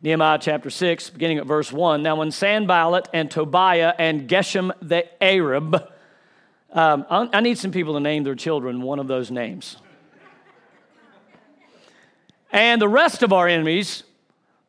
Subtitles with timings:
[0.00, 2.04] Nehemiah chapter 6, beginning at verse 1.
[2.04, 5.90] Now, when Sanballat and Tobiah and Geshem the Arab,
[6.72, 9.76] um, I need some people to name their children one of those names.
[12.52, 14.04] And the rest of our enemies,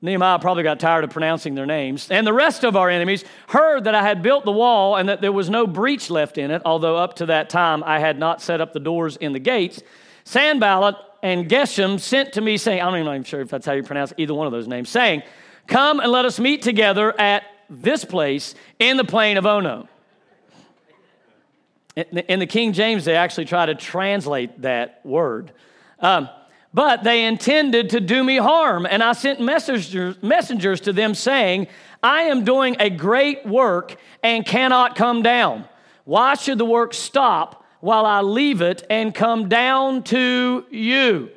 [0.02, 3.84] Nehemiah probably got tired of pronouncing their names, and the rest of our enemies heard
[3.84, 6.64] that I had built the wall and that there was no breach left in it,
[6.66, 9.84] although up to that time I had not set up the doors in the gates.
[10.24, 13.84] Sanballat and Geshem sent to me, saying, I'm not even sure if that's how you
[13.84, 15.24] pronounce either one of those names, saying,
[15.68, 19.88] Come and let us meet together at this place in the plain of Ono.
[21.96, 25.52] In the King James, they actually try to translate that word.
[26.00, 26.30] Um,
[26.74, 31.68] but they intended to do me harm, and I sent messengers, messengers to them saying,
[32.02, 35.68] I am doing a great work and cannot come down.
[36.06, 41.32] Why should the work stop while I leave it and come down to you.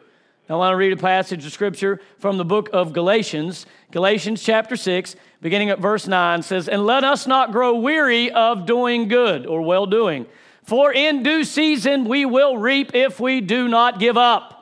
[0.48, 3.64] I want to read a passage of scripture from the book of Galatians.
[3.90, 8.66] Galatians chapter 6, beginning at verse 9 says, And let us not grow weary of
[8.66, 10.26] doing good or well doing,
[10.62, 14.61] for in due season we will reap if we do not give up.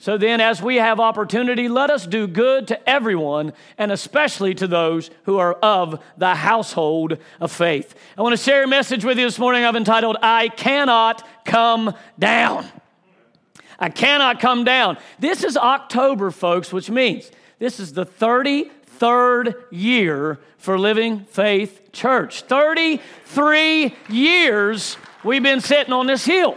[0.00, 4.66] So then, as we have opportunity, let us do good to everyone, and especially to
[4.66, 7.94] those who are of the household of faith.
[8.16, 11.92] I want to share a message with you this morning I've entitled, I Cannot Come
[12.18, 12.64] Down.
[13.78, 14.96] I cannot come down.
[15.18, 22.40] This is October, folks, which means this is the 33rd year for Living Faith Church.
[22.44, 26.56] 33 years we've been sitting on this hill.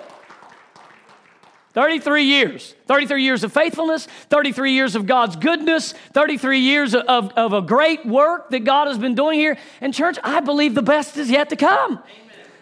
[1.74, 2.76] 33 years.
[2.88, 8.06] 33 years of faithfulness, 33 years of God's goodness, 33 years of, of a great
[8.06, 9.58] work that God has been doing here.
[9.82, 11.94] And, church, I believe the best is yet to come.
[11.94, 12.04] Amen.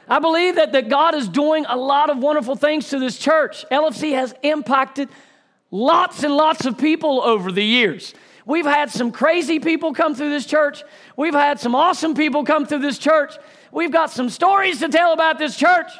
[0.07, 3.65] I believe that, that God is doing a lot of wonderful things to this church.
[3.69, 5.09] LFC has impacted
[5.71, 8.13] lots and lots of people over the years.
[8.45, 10.83] We've had some crazy people come through this church.
[11.15, 13.35] We've had some awesome people come through this church.
[13.71, 15.91] We've got some stories to tell about this church.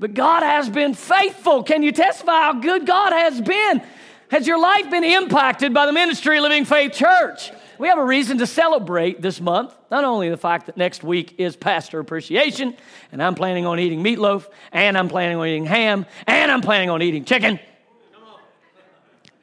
[0.00, 1.62] But God has been faithful.
[1.62, 3.82] Can you testify how good God has been?
[4.30, 7.52] Has your life been impacted by the ministry of Living Faith Church?
[7.78, 9.74] We have a reason to celebrate this month.
[9.90, 12.74] Not only the fact that next week is Pastor Appreciation,
[13.12, 16.88] and I'm planning on eating meatloaf, and I'm planning on eating ham, and I'm planning
[16.88, 17.60] on eating chicken.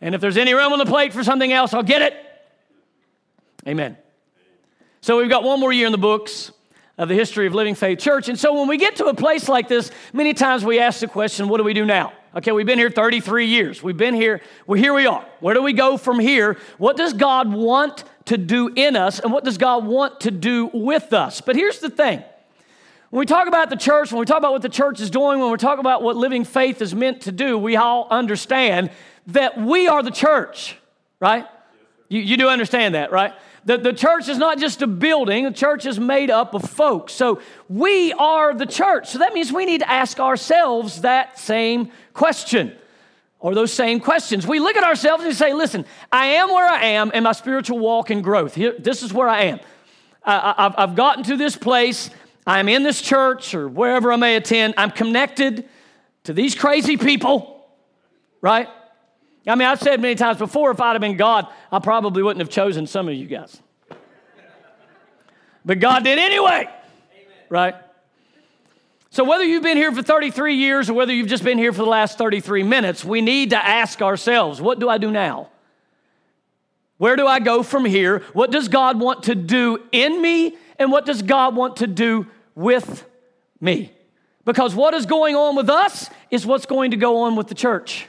[0.01, 2.15] And if there's any room on the plate for something else, I'll get it.
[3.67, 3.95] Amen.
[5.01, 6.51] So we've got one more year in the books
[6.97, 8.27] of the history of Living Faith Church.
[8.27, 11.07] And so when we get to a place like this, many times we ask the
[11.07, 12.13] question, what do we do now?
[12.35, 13.81] Okay, we've been here 33 years.
[13.81, 14.41] We've been here.
[14.65, 15.25] Well, here we are.
[15.39, 16.57] Where do we go from here?
[16.77, 20.69] What does God want to do in us, and what does God want to do
[20.73, 21.41] with us?
[21.41, 22.23] But here's the thing.
[23.09, 25.39] When we talk about the church, when we talk about what the church is doing,
[25.39, 28.91] when we talk about what living faith is meant to do, we all understand
[29.27, 30.75] that we are the church,
[31.19, 31.45] right?
[32.09, 33.33] You, you do understand that, right?
[33.67, 37.11] The, the church is not just a building, the church is made up of folks.
[37.11, 39.09] So we are the church.
[39.09, 42.73] So that means we need to ask ourselves that same question
[43.39, 44.47] or those same questions.
[44.47, 45.83] We look at ourselves and say, listen,
[46.13, 48.55] I am where I am in my spiritual walk and growth.
[48.55, 49.59] Here, this is where I am.
[50.23, 52.09] I, have gotten to this place.
[52.45, 54.75] I'm in this church or wherever I may attend.
[54.77, 55.67] I'm connected
[56.23, 57.67] to these crazy people,
[58.39, 58.69] right?
[59.47, 62.41] I mean, I've said many times before, if I'd have been God, I probably wouldn't
[62.41, 63.61] have chosen some of you guys.
[65.63, 66.69] But God did anyway,
[67.49, 67.75] right?
[69.09, 71.83] So, whether you've been here for 33 years or whether you've just been here for
[71.83, 75.49] the last 33 minutes, we need to ask ourselves what do I do now?
[76.97, 78.19] Where do I go from here?
[78.33, 80.57] What does God want to do in me?
[80.79, 83.05] And what does God want to do with
[83.59, 83.91] me?
[84.45, 87.55] Because what is going on with us is what's going to go on with the
[87.55, 88.07] church.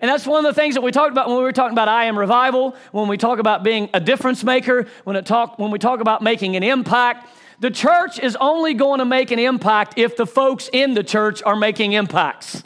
[0.00, 1.88] And that's one of the things that we talked about when we were talking about
[1.88, 5.70] I am revival, when we talk about being a difference maker, when, it talk, when
[5.70, 7.28] we talk about making an impact.
[7.60, 11.42] The church is only going to make an impact if the folks in the church
[11.42, 12.62] are making impacts.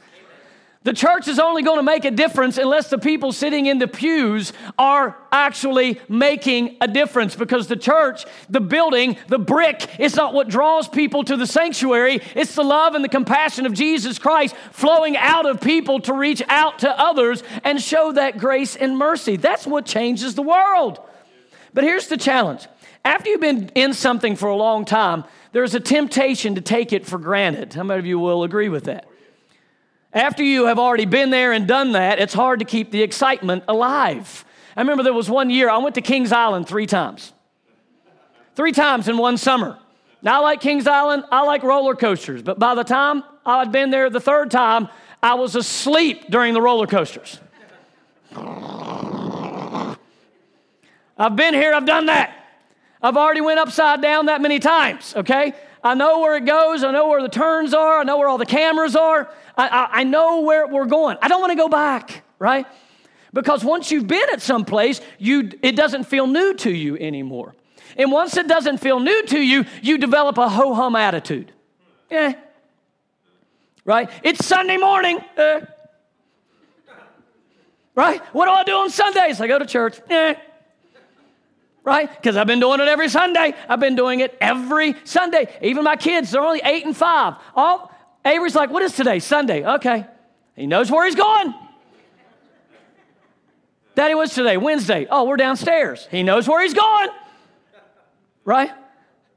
[0.82, 3.86] The church is only going to make a difference unless the people sitting in the
[3.86, 10.32] pews are actually making a difference because the church, the building, the brick is not
[10.32, 12.22] what draws people to the sanctuary.
[12.34, 16.42] It's the love and the compassion of Jesus Christ flowing out of people to reach
[16.48, 19.36] out to others and show that grace and mercy.
[19.36, 20.98] That's what changes the world.
[21.74, 22.66] But here's the challenge
[23.04, 27.04] after you've been in something for a long time, there's a temptation to take it
[27.04, 27.74] for granted.
[27.74, 29.09] How many of you will agree with that?
[30.12, 33.64] After you have already been there and done that, it's hard to keep the excitement
[33.68, 34.44] alive.
[34.76, 37.32] I remember there was one year I went to Kings Island three times.
[38.56, 39.78] Three times in one summer.
[40.22, 43.90] Now, I like Kings Island, I like roller coasters, but by the time I'd been
[43.90, 44.88] there the third time,
[45.22, 47.38] I was asleep during the roller coasters.
[51.16, 52.34] I've been here, I've done that.
[53.02, 55.54] I've already went upside down that many times, okay?
[55.82, 56.84] I know where it goes.
[56.84, 58.00] I know where the turns are.
[58.00, 59.30] I know where all the cameras are.
[59.60, 61.18] I, I, I know where we're going.
[61.20, 62.66] I don't want to go back, right?
[63.34, 67.54] Because once you've been at some place, you, it doesn't feel new to you anymore.
[67.98, 71.52] And once it doesn't feel new to you, you develop a ho hum attitude.
[72.10, 72.34] Yeah.
[73.84, 74.08] Right?
[74.22, 75.18] It's Sunday morning.
[75.36, 75.60] Uh.
[77.94, 78.22] Right?
[78.32, 79.42] What do I do on Sundays?
[79.42, 80.00] I go to church.
[80.08, 80.38] Yeah
[81.82, 82.10] right?
[82.14, 83.54] Because I've been doing it every Sunday.
[83.66, 85.48] I've been doing it every Sunday.
[85.62, 87.36] Even my kids, they're only eight and five.
[87.54, 87.89] All
[88.24, 89.18] Avery's like, what is today?
[89.18, 89.64] Sunday.
[89.64, 90.06] Okay.
[90.56, 91.54] He knows where he's going.
[93.94, 94.56] Daddy, what's today?
[94.56, 95.06] Wednesday.
[95.10, 96.06] Oh, we're downstairs.
[96.10, 97.08] He knows where he's going.
[98.44, 98.70] Right?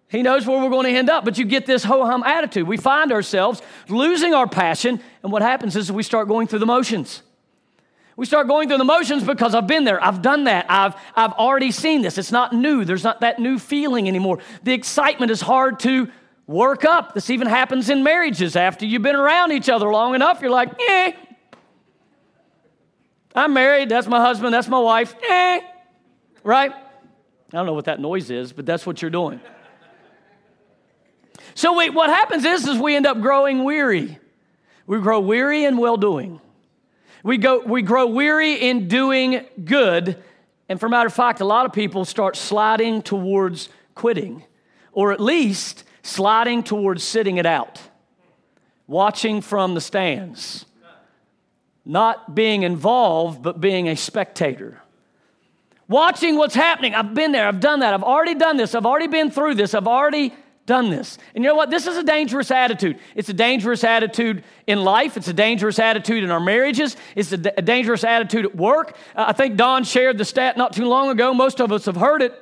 [0.08, 2.68] He knows where we're going to end up, but you get this ho hum attitude.
[2.68, 6.68] We find ourselves losing our passion, and what happens is we start going through the
[6.68, 7.24] motions.
[8.16, 10.02] We start going through the motions because I've been there.
[10.04, 10.68] I've done that.
[10.70, 12.20] I've, I've already seen this.
[12.20, 12.86] It's not new.
[12.86, 14.38] There's not that new feeling anymore.
[14.62, 16.12] The excitement is hard to
[16.48, 17.14] work up.
[17.14, 18.56] This even happens in marriages.
[18.56, 21.14] After you've been around each other long enough, you're like, eh.
[23.36, 23.90] I'm married.
[23.90, 24.54] That's my husband.
[24.54, 25.16] That's my wife.
[25.28, 25.62] Eh.
[26.44, 26.72] Right?
[26.74, 29.40] I don't know what that noise is, but that's what you're doing.
[31.56, 34.18] So wait, what happens is, is we end up growing weary.
[34.88, 36.42] We grow weary in well doing.
[37.24, 40.22] We, go, we grow weary in doing good.
[40.68, 44.44] And for a matter of fact, a lot of people start sliding towards quitting,
[44.92, 47.82] or at least sliding towards sitting it out,
[48.86, 50.66] watching from the stands,
[51.84, 54.80] not being involved, but being a spectator.
[55.88, 56.94] Watching what's happening.
[56.94, 59.74] I've been there, I've done that, I've already done this, I've already been through this,
[59.74, 60.34] I've already
[60.66, 61.18] done this.
[61.36, 61.70] And you know what?
[61.70, 62.98] This is a dangerous attitude.
[63.16, 65.18] It's a dangerous attitude in life.
[65.18, 66.96] It's a dangerous attitude in our marriages.
[67.16, 68.96] It's a, d- a dangerous attitude at work.
[69.14, 71.34] Uh, I think Don shared the stat not too long ago.
[71.34, 72.34] Most of us have heard it.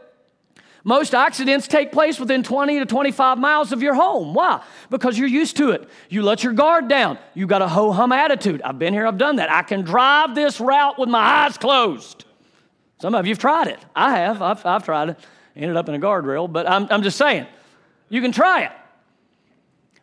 [0.83, 4.33] Most accidents take place within 20 to 25 miles of your home.
[4.33, 4.63] Why?
[4.89, 5.87] Because you're used to it.
[6.09, 7.19] You let your guard down.
[7.35, 8.61] You got a ho hum attitude.
[8.63, 9.51] I've been here, I've done that.
[9.51, 12.25] I can drive this route with my eyes closed.
[12.99, 13.79] Some of you have tried it.
[13.95, 14.41] I have.
[14.41, 15.19] I've, I've tried it.
[15.55, 17.45] Ended up in a guardrail, but I'm, I'm just saying.
[18.09, 18.71] You can try it.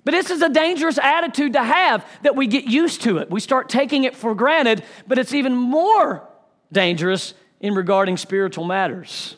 [0.05, 3.31] But this is a dangerous attitude to have that we get used to it.
[3.31, 6.27] We start taking it for granted, but it's even more
[6.73, 9.37] dangerous in regarding spiritual matters.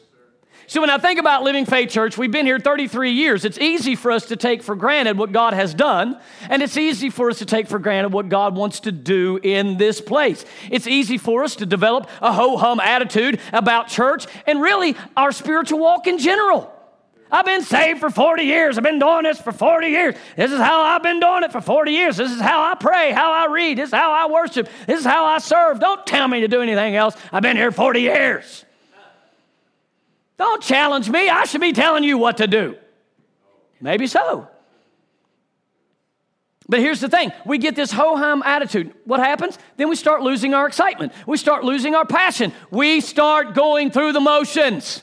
[0.71, 3.45] So, when I think about Living Faith Church, we've been here 33 years.
[3.45, 6.17] It's easy for us to take for granted what God has done,
[6.49, 9.79] and it's easy for us to take for granted what God wants to do in
[9.79, 10.45] this place.
[10.71, 15.33] It's easy for us to develop a ho hum attitude about church and really our
[15.33, 16.73] spiritual walk in general.
[17.33, 18.79] I've been saved for 40 years.
[18.79, 20.15] I've been doing this for 40 years.
[20.37, 22.17] This is how I've been doing it for 40 years.
[22.17, 25.05] This is how I pray, how I read, this is how I worship, this is
[25.05, 25.81] how I serve.
[25.81, 27.17] Don't tell me to do anything else.
[27.33, 28.65] I've been here 40 years.
[30.41, 31.29] Don't challenge me.
[31.29, 32.75] I should be telling you what to do.
[33.79, 34.49] Maybe so.
[36.67, 38.95] But here's the thing we get this ho hum attitude.
[39.05, 39.59] What happens?
[39.77, 41.13] Then we start losing our excitement.
[41.27, 42.55] We start losing our passion.
[42.71, 45.03] We start going through the motions.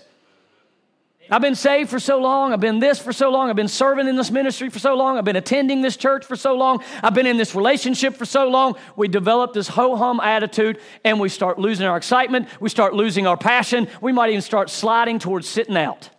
[1.29, 2.53] I've been saved for so long.
[2.53, 3.49] I've been this for so long.
[3.49, 5.17] I've been serving in this ministry for so long.
[5.17, 6.83] I've been attending this church for so long.
[7.03, 8.75] I've been in this relationship for so long.
[8.95, 12.47] We develop this ho hum attitude and we start losing our excitement.
[12.61, 13.87] We start losing our passion.
[14.01, 16.09] We might even start sliding towards sitting out.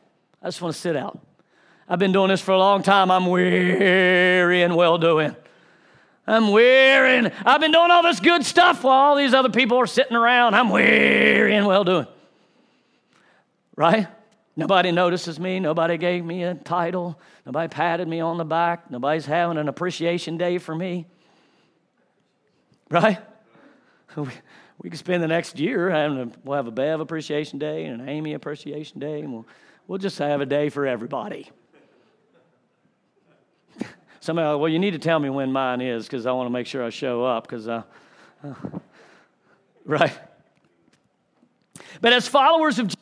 [0.42, 1.18] I just want to sit out.
[1.88, 3.10] I've been doing this for a long time.
[3.10, 5.34] I'm weary and well doing.
[6.26, 9.78] I'm weary and I've been doing all this good stuff while all these other people
[9.78, 10.54] are sitting around.
[10.54, 12.06] I'm weary and well doing.
[13.74, 14.08] Right?
[14.58, 15.60] Nobody notices me.
[15.60, 17.16] Nobody gave me a title.
[17.46, 18.90] Nobody patted me on the back.
[18.90, 21.06] Nobody's having an appreciation day for me.
[22.90, 23.18] Right?
[24.80, 28.00] We, could spend the next year having a, we'll have a Bev appreciation day and
[28.00, 29.46] an Amy appreciation day, and we'll,
[29.88, 31.50] we'll just have a day for everybody.
[34.20, 36.68] Somebody, well, you need to tell me when mine is because I want to make
[36.68, 37.82] sure I show up because, uh,
[39.84, 40.16] right?
[42.00, 42.94] But as followers of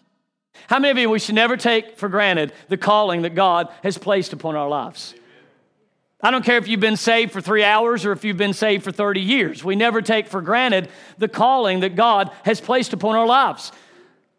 [0.69, 3.99] how many of you, we should never take for granted the calling that God has
[3.99, 5.15] placed upon our lives?
[6.21, 8.85] I don't care if you've been saved for three hours or if you've been saved
[8.85, 9.63] for 30 years.
[9.63, 13.71] We never take for granted the calling that God has placed upon our lives.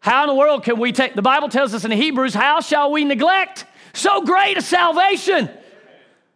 [0.00, 2.90] How in the world can we take, the Bible tells us in Hebrews, how shall
[2.92, 5.48] we neglect so great a salvation?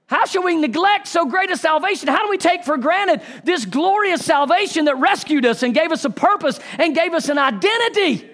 [0.06, 2.08] How shall we neglect so great a salvation?
[2.08, 6.04] How do we take for granted this glorious salvation that rescued us and gave us
[6.04, 8.31] a purpose and gave us an identity?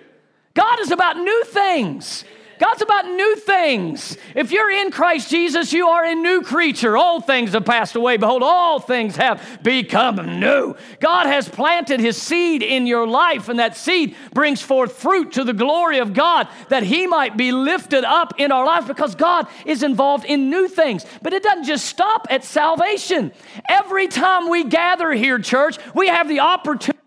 [0.59, 2.25] God is about new things.
[2.59, 4.17] God's about new things.
[4.35, 6.97] If you're in Christ Jesus, you are a new creature.
[6.97, 8.17] Old things have passed away.
[8.17, 10.75] Behold, all things have become new.
[10.99, 15.45] God has planted his seed in your life, and that seed brings forth fruit to
[15.45, 19.47] the glory of God that he might be lifted up in our life because God
[19.65, 21.07] is involved in new things.
[21.23, 23.31] But it doesn't just stop at salvation.
[23.69, 26.98] Every time we gather here, church, we have the opportunity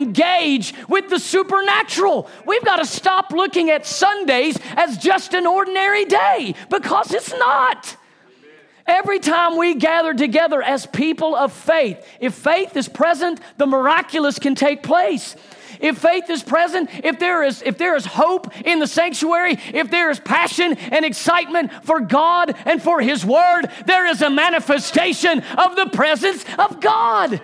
[0.00, 2.28] engage with the supernatural.
[2.46, 7.96] We've got to stop looking at Sundays as just an ordinary day because it's not.
[8.86, 14.38] Every time we gather together as people of faith, if faith is present, the miraculous
[14.38, 15.36] can take place.
[15.78, 19.90] If faith is present, if there is if there is hope in the sanctuary, if
[19.90, 25.40] there is passion and excitement for God and for his word, there is a manifestation
[25.56, 27.40] of the presence of God.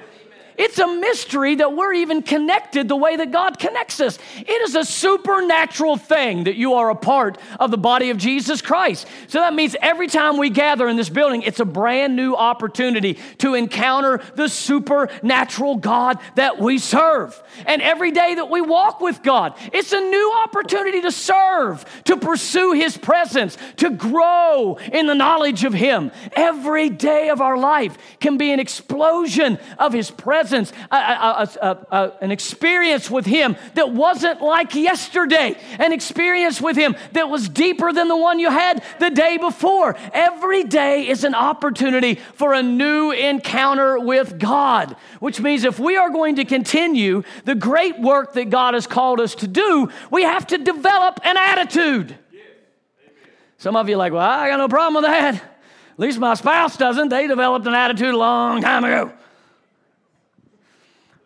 [0.58, 4.18] It's a mystery that we're even connected the way that God connects us.
[4.36, 8.62] It is a supernatural thing that you are a part of the body of Jesus
[8.62, 9.06] Christ.
[9.28, 13.18] So that means every time we gather in this building, it's a brand new opportunity
[13.38, 17.40] to encounter the supernatural God that we serve.
[17.66, 22.16] And every day that we walk with God, it's a new opportunity to serve, to
[22.16, 26.12] pursue His presence, to grow in the knowledge of Him.
[26.32, 31.86] Every day of our life can be an explosion of His presence presence, a, a,
[31.90, 37.48] a, an experience with Him that wasn't like yesterday, an experience with Him that was
[37.48, 39.96] deeper than the one you had the day before.
[40.12, 45.96] Every day is an opportunity for a new encounter with God, which means if we
[45.96, 50.22] are going to continue the great work that God has called us to do, we
[50.22, 52.16] have to develop an attitude.
[53.58, 55.34] Some of you are like, well, I got no problem with that.
[55.34, 57.08] At least my spouse doesn't.
[57.08, 59.12] They developed an attitude a long time ago.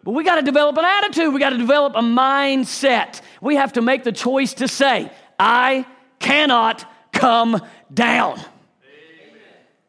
[0.02, 1.34] But we got to develop an attitude.
[1.34, 3.20] We got to develop a mindset.
[3.40, 5.86] We have to make the choice to say, I
[6.18, 7.60] cannot come
[7.92, 8.38] down.
[8.38, 8.46] Amen.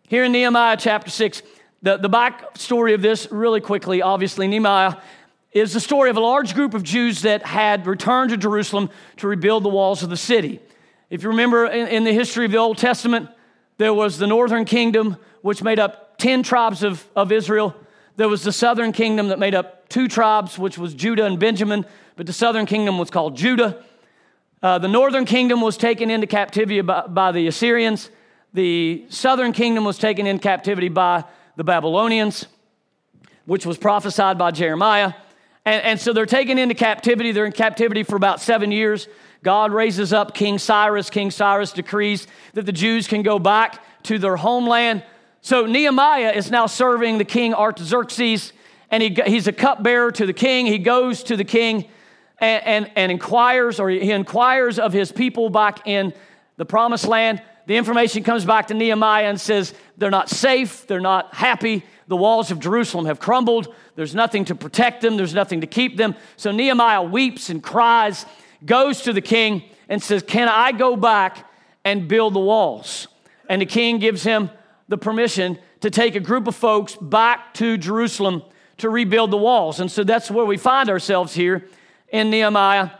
[0.08, 1.41] Here in Nehemiah chapter 6,
[1.82, 4.96] the, the back story of this, really quickly, obviously, Nehemiah
[5.51, 9.27] is the story of a large group of Jews that had returned to Jerusalem to
[9.27, 10.60] rebuild the walls of the city.
[11.10, 13.30] If you remember in, in the history of the Old Testament,
[13.77, 17.75] there was the northern kingdom, which made up 10 tribes of, of Israel.
[18.15, 21.86] There was the southern kingdom that made up two tribes, which was Judah and Benjamin,
[22.15, 23.83] but the southern kingdom was called Judah.
[24.63, 28.10] Uh, the northern kingdom was taken into captivity by, by, the Assyrians.
[28.53, 32.45] The southern kingdom was taken in captivity by the Babylonians,
[33.45, 35.13] which was prophesied by Jeremiah.
[35.65, 37.31] And, and so they're taken into captivity.
[37.31, 39.07] They're in captivity for about seven years.
[39.43, 41.10] God raises up King Cyrus.
[41.10, 45.03] King Cyrus decrees that the Jews can go back to their homeland.
[45.41, 48.53] So Nehemiah is now serving the king Artaxerxes
[48.91, 50.65] and he, he's a cupbearer to the king.
[50.65, 51.88] He goes to the king
[52.39, 56.13] and, and, and inquires, or he inquires of his people back in
[56.57, 57.41] the promised land.
[57.67, 61.83] The information comes back to Nehemiah and says they're not safe, they're not happy.
[62.07, 63.74] The walls of Jerusalem have crumbled.
[63.95, 66.15] There's nothing to protect them, there's nothing to keep them.
[66.36, 68.25] So Nehemiah weeps and cries,
[68.65, 71.50] goes to the king, and says, Can I go back
[71.86, 73.07] and build the walls?
[73.48, 74.50] And the king gives him
[74.88, 78.43] the permission to take a group of folks back to Jerusalem
[78.81, 79.79] to rebuild the walls.
[79.79, 81.67] And so that's where we find ourselves here
[82.09, 82.91] in Nehemiah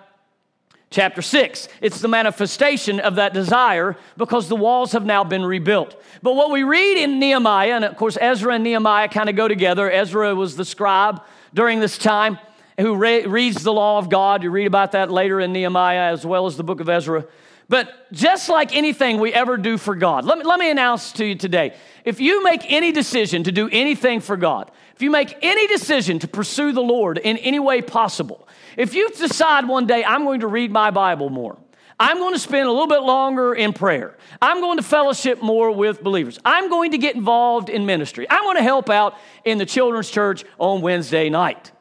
[0.92, 1.68] chapter 6.
[1.82, 6.02] It's the manifestation of that desire because the walls have now been rebuilt.
[6.22, 9.48] But what we read in Nehemiah, and of course, Ezra and Nehemiah kind of go
[9.48, 9.90] together.
[9.90, 11.22] Ezra was the scribe
[11.54, 12.38] during this time
[12.80, 14.44] who re- reads the law of God.
[14.44, 17.26] You read about that later in Nehemiah as well as the book of Ezra.
[17.72, 21.26] But just like anything we ever do for God, let me, let me announce to
[21.26, 21.74] you today
[22.04, 26.20] if you make any decision to do anything for God, if you make any decision
[26.20, 30.42] to pursue the Lord in any way possible, if you decide one day, I'm going
[30.42, 31.58] to read my Bible more,
[31.98, 34.18] I'm going to spend a little bit longer in prayer.
[34.42, 36.40] I'm going to fellowship more with believers.
[36.44, 38.28] I'm going to get involved in ministry.
[38.30, 41.72] I'm going to help out in the children's church on Wednesday night,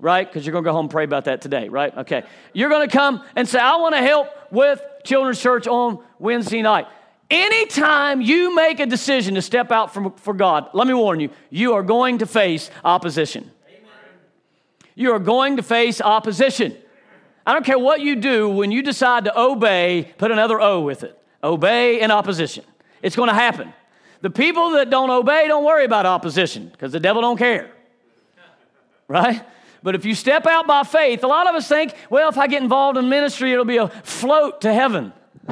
[0.00, 0.26] right?
[0.26, 1.96] Because you're going to go home and pray about that today, right?
[1.98, 2.22] Okay.
[2.52, 6.62] You're going to come and say, I want to help with children's church on Wednesday
[6.62, 6.86] night.
[7.30, 11.30] Anytime you make a decision to step out from, for God, let me warn you,
[11.50, 13.50] you are going to face opposition.
[13.68, 13.90] Amen.
[14.94, 16.76] You are going to face opposition.
[17.46, 21.02] I don't care what you do when you decide to obey, put another O with
[21.02, 21.18] it.
[21.42, 22.64] Obey in opposition.
[23.02, 23.72] It's going to happen.
[24.20, 27.70] The people that don't obey don't worry about opposition because the devil don't care.
[29.06, 29.42] Right?
[29.82, 32.46] But if you step out by faith, a lot of us think, well, if I
[32.46, 35.12] get involved in ministry, it'll be a float to heaven.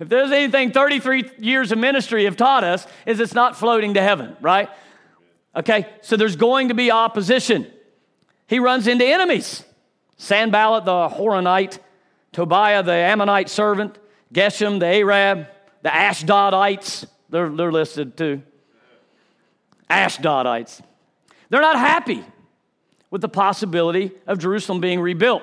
[0.00, 4.02] if there's anything 33 years of ministry have taught us, is it's not floating to
[4.02, 4.68] heaven, right?
[5.54, 7.66] Okay, so there's going to be opposition.
[8.46, 9.64] He runs into enemies.
[10.16, 11.78] Sanballat the Horonite,
[12.32, 13.98] Tobiah the Ammonite servant,
[14.32, 15.46] Geshem the Arab,
[15.82, 18.42] the Ashdodites, they're, they're listed too.
[19.90, 20.80] Ashdodites.
[21.50, 22.24] They're not happy
[23.10, 25.42] with the possibility of Jerusalem being rebuilt.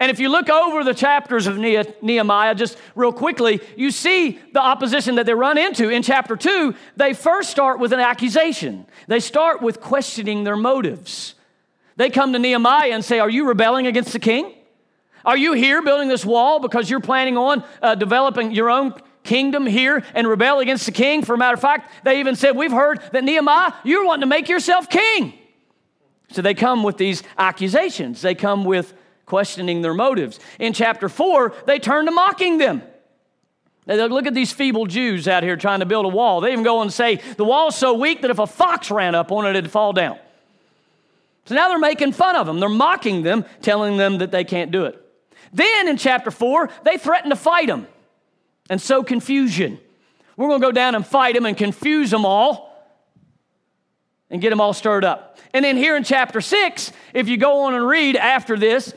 [0.00, 4.60] And if you look over the chapters of Nehemiah, just real quickly, you see the
[4.60, 5.90] opposition that they run into.
[5.90, 11.34] In chapter 2, they first start with an accusation, they start with questioning their motives.
[11.96, 14.54] They come to Nehemiah and say, Are you rebelling against the king?
[15.24, 18.94] Are you here building this wall because you're planning on uh, developing your own
[19.24, 21.22] kingdom here and rebel against the king?
[21.22, 24.26] For a matter of fact, they even said, We've heard that Nehemiah, you're wanting to
[24.26, 25.34] make yourself king.
[26.30, 28.22] So they come with these accusations.
[28.22, 28.94] They come with
[29.26, 30.40] questioning their motives.
[30.58, 32.82] In chapter 4, they turn to mocking them.
[33.86, 36.40] They look at these feeble Jews out here trying to build a wall.
[36.40, 39.32] They even go and say, the wall's so weak that if a fox ran up
[39.32, 40.18] on it, it'd fall down.
[41.46, 42.60] So now they're making fun of them.
[42.60, 44.98] They're mocking them, telling them that they can't do it.
[45.52, 47.88] Then in chapter 4, they threaten to fight them
[48.70, 49.78] and sow confusion.
[50.36, 52.72] We're going to go down and fight them and confuse them all
[54.30, 55.38] and get them all stirred up.
[55.52, 58.94] And then here in chapter 6, if you go on and read after this,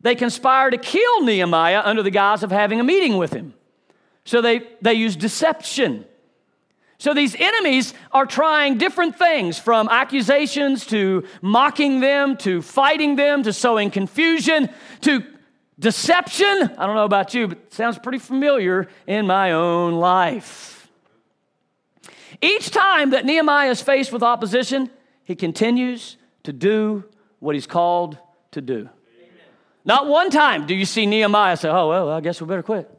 [0.00, 3.54] they conspire to kill Nehemiah under the guise of having a meeting with him.
[4.24, 6.04] So they, they use deception.
[6.98, 13.42] So these enemies are trying different things from accusations to mocking them to fighting them
[13.42, 14.68] to sowing confusion
[15.00, 15.24] to
[15.80, 16.70] deception.
[16.78, 20.88] I don't know about you, but it sounds pretty familiar in my own life.
[22.40, 24.90] Each time that Nehemiah is faced with opposition,
[25.24, 27.04] he continues to do
[27.38, 28.18] what he's called
[28.52, 28.88] to do.
[29.84, 32.90] Not one time do you see Nehemiah say, Oh, well, I guess we better quit.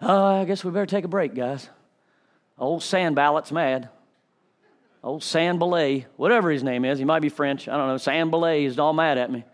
[0.00, 1.68] Oh, I guess we better take a break, guys.
[2.58, 3.88] Old Sanballat's mad.
[5.02, 7.68] Old Sanballat, whatever his name is, he might be French.
[7.68, 7.96] I don't know.
[7.96, 9.44] Sanballat is all mad at me.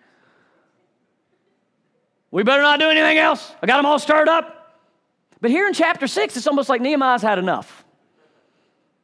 [2.30, 3.52] We better not do anything else.
[3.62, 4.76] I got them all stirred up.
[5.40, 7.85] But here in chapter 6, it's almost like Nehemiah's had enough.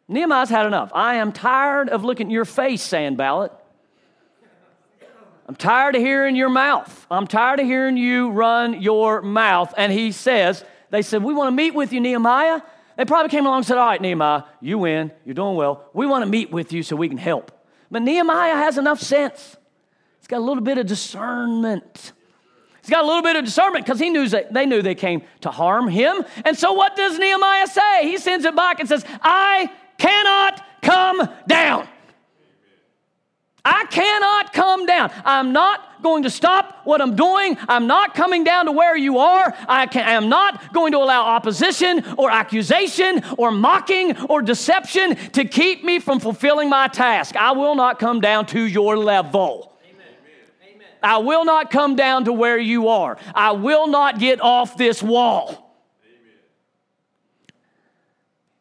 [0.08, 0.90] Nehemiah's had enough.
[0.94, 3.52] I am tired of looking at your face, Sanballat.
[5.46, 7.06] I'm tired of hearing your mouth.
[7.10, 9.74] I'm tired of hearing you run your mouth.
[9.76, 12.62] And he says, They said, We want to meet with you, Nehemiah.
[12.96, 15.12] They probably came along and said, All right, Nehemiah, you win.
[15.24, 15.88] You're doing well.
[15.92, 17.50] We want to meet with you so we can help.
[17.90, 19.56] But Nehemiah has enough sense.
[20.18, 22.12] He's got a little bit of discernment.
[22.84, 25.50] He's got a little bit of discernment because he knew they knew they came to
[25.50, 26.22] harm him.
[26.44, 28.10] And so what does Nehemiah say?
[28.10, 31.88] He sends it back and says, I cannot come down.
[33.64, 35.10] I cannot come down.
[35.24, 37.56] I'm not going to stop what I'm doing.
[37.66, 39.54] I'm not coming down to where you are.
[39.66, 45.84] I am not going to allow opposition or accusation or mocking or deception to keep
[45.84, 47.34] me from fulfilling my task.
[47.34, 49.73] I will not come down to your level.
[51.04, 53.18] I will not come down to where you are.
[53.34, 55.60] I will not get off this wall.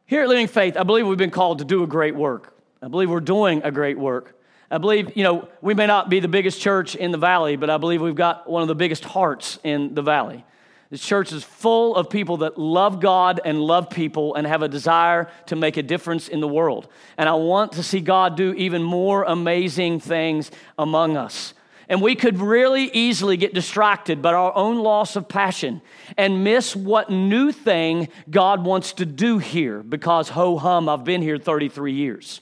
[0.06, 2.56] Here at Living Faith, I believe we've been called to do a great work.
[2.82, 4.38] I believe we're doing a great work.
[4.70, 7.70] I believe, you know, we may not be the biggest church in the valley, but
[7.70, 10.44] I believe we've got one of the biggest hearts in the valley.
[10.90, 14.68] This church is full of people that love God and love people and have a
[14.68, 16.88] desire to make a difference in the world.
[17.18, 21.54] And I want to see God do even more amazing things among us.
[21.90, 25.82] And we could really easily get distracted by our own loss of passion
[26.18, 31.22] and miss what new thing God wants to do here because ho hum, I've been
[31.22, 32.42] here 33 years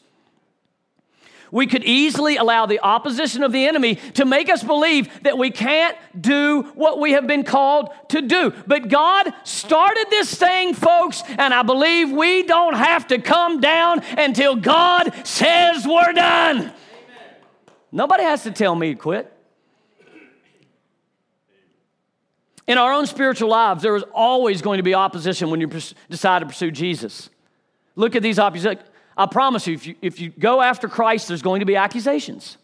[1.52, 5.52] we could easily allow the opposition of the enemy to make us believe that we
[5.52, 8.54] can't do what we have been called to do.
[8.66, 14.02] But God started this thing, folks, and I believe we don't have to come down
[14.18, 16.72] until God says we're done.
[17.92, 19.31] Nobody has to tell me to quit.
[22.68, 25.68] In our own spiritual lives, there is always going to be opposition when you
[26.10, 27.30] decide to pursue Jesus.
[27.96, 28.82] Look at these oppositions.
[29.18, 32.58] I promise you if, you, if you go after Christ, there's going to be accusations.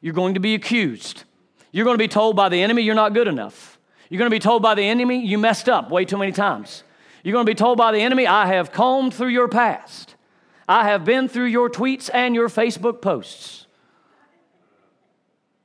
[0.00, 1.24] You're going to be accused.
[1.70, 3.78] You're going to be told by the enemy you're not good enough.
[4.08, 6.82] You're going to be told by the enemy you messed up way too many times.
[7.22, 10.16] You're going to be told by the enemy, I have combed through your past.
[10.68, 13.61] I have been through your tweets and your Facebook posts.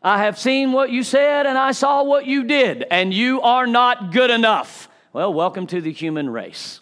[0.07, 3.67] I have seen what you said and I saw what you did, and you are
[3.67, 4.87] not good enough.
[5.11, 6.79] Well, welcome to the human race.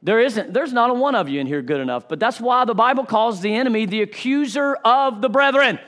[0.00, 2.64] There isn't, there's not a one of you in here good enough, but that's why
[2.66, 5.80] the Bible calls the enemy the accuser of the brethren.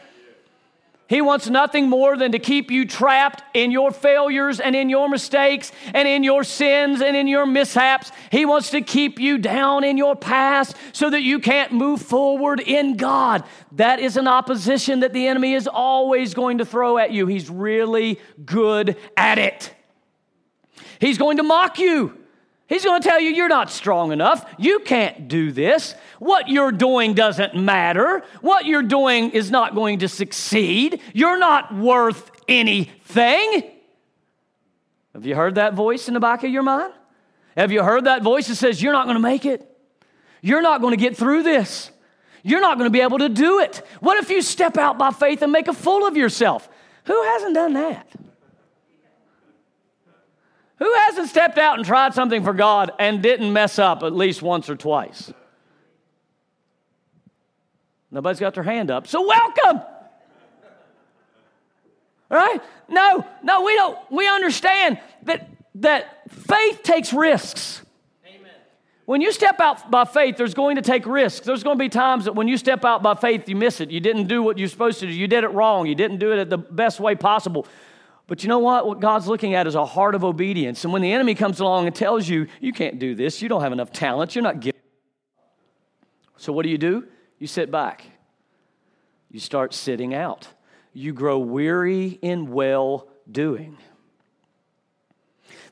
[1.11, 5.09] He wants nothing more than to keep you trapped in your failures and in your
[5.09, 8.13] mistakes and in your sins and in your mishaps.
[8.31, 12.61] He wants to keep you down in your past so that you can't move forward
[12.61, 13.43] in God.
[13.73, 17.27] That is an opposition that the enemy is always going to throw at you.
[17.27, 19.75] He's really good at it.
[21.01, 22.20] He's going to mock you.
[22.71, 24.49] He's going to tell you you're not strong enough.
[24.57, 25.97] You can't do this.
[26.21, 28.23] What you're doing doesn't matter.
[28.43, 31.01] What you're doing is not going to succeed.
[31.13, 33.73] You're not worth anything.
[35.15, 36.93] Have you heard that voice in the back of your mind?
[37.57, 39.67] Have you heard that voice that says, You're not going to make it?
[40.41, 41.91] You're not going to get through this.
[42.45, 43.85] You're not going to be able to do it.
[43.99, 46.69] What if you step out by faith and make a fool of yourself?
[47.07, 48.07] Who hasn't done that?
[50.81, 54.41] Who hasn't stepped out and tried something for God and didn't mess up at least
[54.41, 55.33] once or twice?
[58.11, 59.07] Nobody's got their hand up.
[59.07, 59.83] So welcome.
[62.31, 62.61] All right?
[62.89, 63.99] No, no, we don't.
[64.11, 67.83] We understand that that faith takes risks.
[68.27, 68.51] Amen.
[69.05, 71.45] When you step out by faith, there's going to take risks.
[71.45, 73.91] There's going to be times that when you step out by faith, you miss it.
[73.91, 75.13] You didn't do what you're supposed to do.
[75.13, 75.87] You did it wrong.
[75.87, 77.67] You didn't do it at the best way possible.
[78.31, 78.87] But you know what?
[78.87, 80.85] What God's looking at is a heart of obedience.
[80.85, 83.61] And when the enemy comes along and tells you, you can't do this, you don't
[83.61, 84.81] have enough talent, you're not gifted.
[86.37, 87.09] So what do you do?
[87.41, 88.05] You sit back.
[89.33, 90.47] You start sitting out.
[90.93, 93.79] You grow weary in well doing.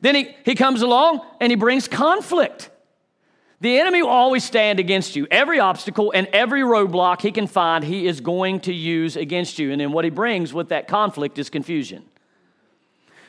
[0.01, 2.71] Then he, he comes along and he brings conflict.
[3.61, 5.29] The enemy will always stand against you.
[5.31, 9.71] Every obstacle and every roadblock he can find, he is going to use against you.
[9.71, 12.08] And then what he brings with that conflict is confusion.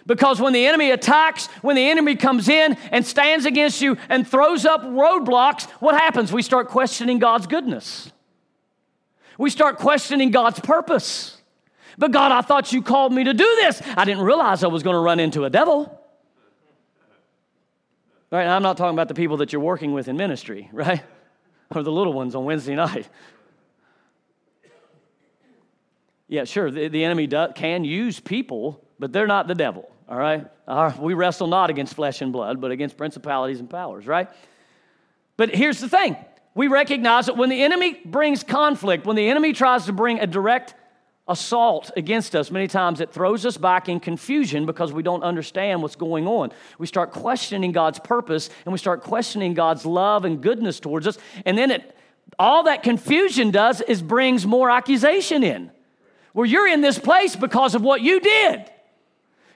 [0.10, 4.28] Because when the enemy attacks, when the enemy comes in and stands against you and
[4.28, 6.34] throws up roadblocks, what happens?
[6.34, 8.12] We start questioning God's goodness.
[9.38, 11.40] We start questioning God's purpose.
[11.96, 13.84] But God, I thought you called me to do this.
[13.96, 16.02] I didn't realize I was going to run into a devil.
[18.32, 18.48] Right?
[18.48, 21.04] I'm not talking about the people that you're working with in ministry, right?
[21.70, 23.08] Or the little ones on Wednesday night.
[26.28, 30.18] Yeah, sure, the, the enemy do, can use people, but they're not the devil all
[30.18, 30.46] right?
[31.00, 34.28] We wrestle not against flesh and blood, but against principalities and powers, right?
[35.38, 36.18] But here's the thing
[36.56, 40.28] we recognize that when the enemy brings conflict, when the enemy tries to bring a
[40.28, 40.74] direct
[41.28, 45.84] assault against us, many times it throws us back in confusion because we don't understand
[45.84, 46.52] what's going on.
[46.80, 51.20] We start questioning God's purpose and we start questioning God's love and goodness towards us.
[51.46, 51.96] And then it,
[52.40, 55.70] all that confusion does is brings more accusation in.
[56.34, 58.72] Where you're in this place because of what you did.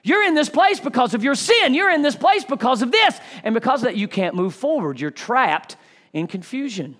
[0.04, 1.74] You're in this place because of your sin.
[1.74, 3.18] You're in this place because of this.
[3.42, 5.00] And because of that, you can't move forward.
[5.00, 5.76] You're trapped
[6.12, 6.96] in confusion.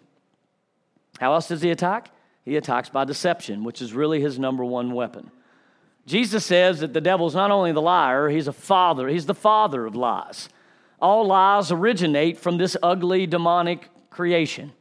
[1.20, 2.10] How else does he attack?
[2.44, 5.30] He attacks by deception, which is really his number one weapon.
[6.06, 9.86] Jesus says that the devil's not only the liar, he's a father, he's the father
[9.86, 10.48] of lies.
[11.00, 14.72] All lies originate from this ugly demonic creation.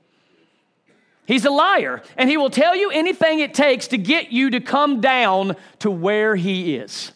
[1.26, 4.60] He's a liar, and he will tell you anything it takes to get you to
[4.60, 7.13] come down to where he is.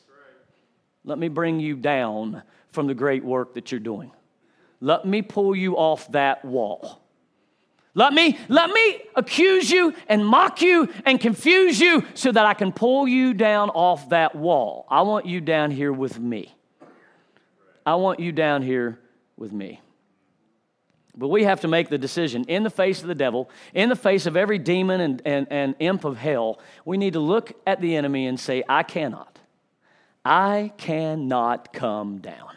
[1.07, 4.11] Let me bring you down from the great work that you're doing.
[4.81, 7.01] Let me pull you off that wall.
[7.93, 12.53] Let me, let me accuse you and mock you and confuse you so that I
[12.53, 14.85] can pull you down off that wall.
[14.89, 16.53] I want you down here with me.
[17.85, 18.99] I want you down here
[19.37, 19.79] with me.
[21.15, 23.95] But we have to make the decision in the face of the devil, in the
[23.95, 26.59] face of every demon and, and, and imp of hell.
[26.83, 29.36] We need to look at the enemy and say, I cannot.
[30.27, 32.51] I cannot come down.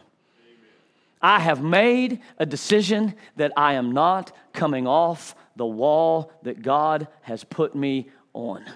[1.23, 7.07] I have made a decision that I am not coming off the wall that God
[7.23, 8.63] has put me on.
[8.63, 8.75] Amen.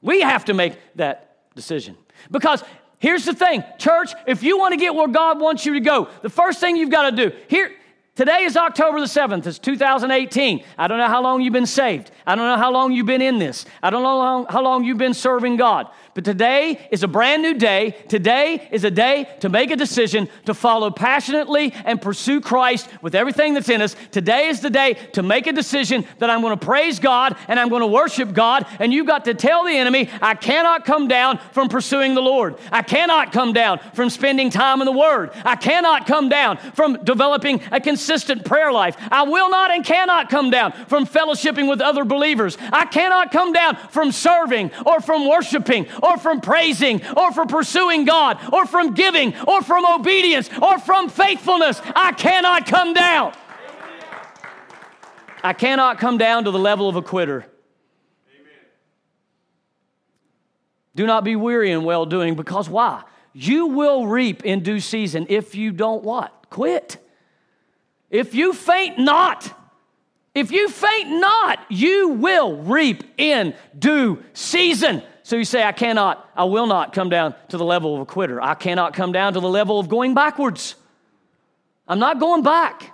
[0.00, 1.96] We have to make that decision.
[2.30, 2.62] Because
[2.98, 6.08] here's the thing, church, if you want to get where God wants you to go,
[6.22, 7.72] the first thing you've got to do, here,
[8.16, 9.46] Today is October the 7th.
[9.46, 10.62] It's 2018.
[10.76, 12.10] I don't know how long you've been saved.
[12.30, 13.66] I don't know how long you've been in this.
[13.82, 15.88] I don't know how long, how long you've been serving God.
[16.14, 17.96] But today is a brand new day.
[18.06, 23.16] Today is a day to make a decision to follow passionately and pursue Christ with
[23.16, 23.96] everything that's in us.
[24.12, 27.58] Today is the day to make a decision that I'm going to praise God and
[27.58, 28.64] I'm going to worship God.
[28.78, 32.58] And you've got to tell the enemy, I cannot come down from pursuing the Lord.
[32.70, 35.30] I cannot come down from spending time in the Word.
[35.44, 38.96] I cannot come down from developing a consistent prayer life.
[39.10, 42.19] I will not and cannot come down from fellowshipping with other believers.
[42.20, 48.04] I cannot come down from serving or from worshiping or from praising or from pursuing
[48.04, 51.80] God or from giving or from obedience or from faithfulness.
[51.94, 53.32] I cannot come down.
[55.42, 57.38] I cannot come down to the level of a quitter.
[57.38, 58.52] Amen.
[60.94, 63.04] Do not be weary in well doing, because why?
[63.32, 66.50] You will reap in due season if you don't what?
[66.50, 66.98] Quit.
[68.10, 69.54] If you faint not,
[70.34, 75.02] if you faint not, you will reap in due season.
[75.22, 78.06] So you say, I cannot, I will not come down to the level of a
[78.06, 78.40] quitter.
[78.40, 80.74] I cannot come down to the level of going backwards.
[81.86, 82.92] I'm not going back.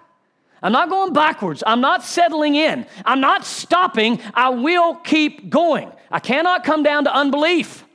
[0.63, 1.63] I'm not going backwards.
[1.67, 2.87] I'm not settling in.
[3.05, 4.21] I'm not stopping.
[4.35, 5.93] I will keep going.
[6.11, 7.86] I cannot come down to unbelief.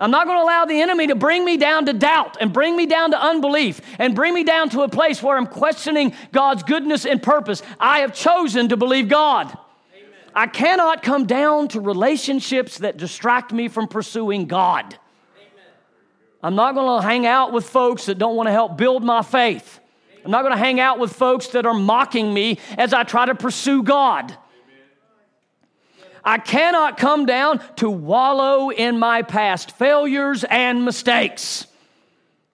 [0.00, 2.74] I'm not going to allow the enemy to bring me down to doubt and bring
[2.74, 6.62] me down to unbelief and bring me down to a place where I'm questioning God's
[6.62, 7.62] goodness and purpose.
[7.78, 9.48] I have chosen to believe God.
[9.48, 10.10] Amen.
[10.34, 14.86] I cannot come down to relationships that distract me from pursuing God.
[14.86, 14.98] Amen.
[16.42, 19.20] I'm not going to hang out with folks that don't want to help build my
[19.20, 19.80] faith.
[20.24, 23.26] I'm not going to hang out with folks that are mocking me as I try
[23.26, 24.34] to pursue God.
[26.24, 31.66] I cannot come down to wallow in my past failures and mistakes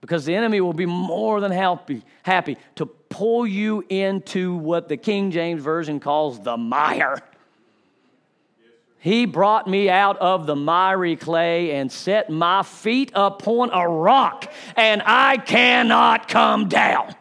[0.01, 4.97] because the enemy will be more than happy, happy to pull you into what the
[4.97, 7.19] King James Version calls the mire.
[8.99, 14.53] He brought me out of the miry clay and set my feet upon a rock,
[14.77, 17.15] and I cannot come down.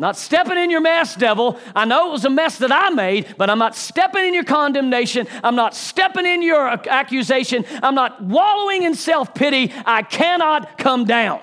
[0.00, 1.58] Not stepping in your mess, devil.
[1.74, 4.44] I know it was a mess that I made, but I'm not stepping in your
[4.44, 5.26] condemnation.
[5.42, 7.64] I'm not stepping in your accusation.
[7.82, 9.72] I'm not wallowing in self pity.
[9.84, 11.40] I cannot come down.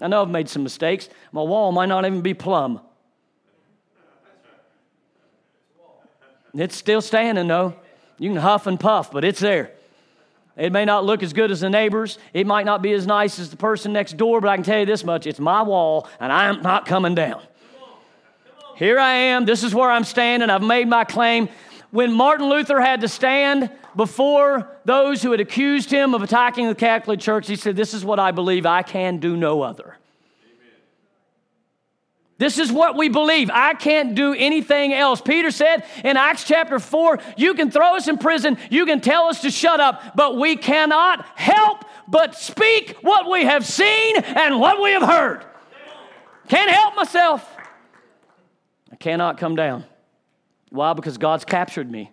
[0.00, 1.08] I know I've made some mistakes.
[1.32, 2.80] My wall might not even be plumb.
[6.54, 7.74] It's still standing, though.
[8.16, 9.72] You can huff and puff, but it's there.
[10.56, 12.18] It may not look as good as the neighbors.
[12.32, 14.78] It might not be as nice as the person next door, but I can tell
[14.78, 17.42] you this much it's my wall, and I'm not coming down.
[18.78, 19.44] Here I am.
[19.44, 20.50] This is where I'm standing.
[20.50, 21.48] I've made my claim.
[21.90, 26.76] When Martin Luther had to stand before those who had accused him of attacking the
[26.76, 28.66] Catholic Church, he said, This is what I believe.
[28.66, 29.96] I can do no other.
[32.38, 33.50] This is what we believe.
[33.52, 35.20] I can't do anything else.
[35.20, 39.24] Peter said in Acts chapter 4, you can throw us in prison, you can tell
[39.24, 44.60] us to shut up, but we cannot help but speak what we have seen and
[44.60, 45.44] what we have heard.
[46.46, 47.57] Can't help myself
[48.98, 49.84] cannot come down.
[50.70, 50.92] Why?
[50.92, 52.10] Because God's captured me.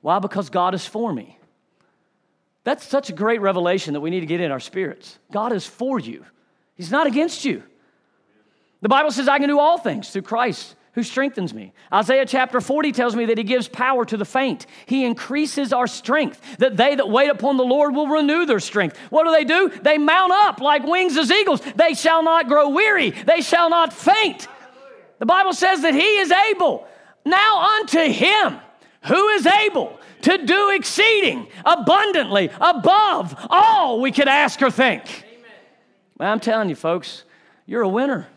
[0.00, 0.18] Why?
[0.18, 1.38] Because God is for me.
[2.64, 5.18] That's such a great revelation that we need to get in our spirits.
[5.32, 6.24] God is for you,
[6.74, 7.62] He's not against you.
[8.82, 11.72] The Bible says, I can do all things through Christ who strengthens me.
[11.92, 14.66] Isaiah chapter 40 tells me that he gives power to the faint.
[14.86, 18.96] He increases our strength, that they that wait upon the Lord will renew their strength.
[19.10, 19.68] What do they do?
[19.82, 21.60] They mount up like wings as eagles.
[21.76, 24.48] They shall not grow weary, they shall not faint.
[25.20, 26.86] The Bible says that He is able.
[27.24, 28.58] Now unto Him
[29.04, 35.24] who is able to do exceeding abundantly above all we could ask or think.
[36.18, 37.24] Well, I'm telling you, folks,
[37.64, 38.28] you're a winner.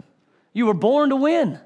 [0.54, 1.60] You were born to win.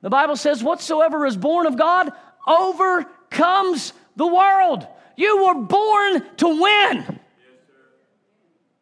[0.00, 2.10] The Bible says, Whatsoever is born of God
[2.46, 4.86] overcomes the world.
[5.16, 7.20] You were born to win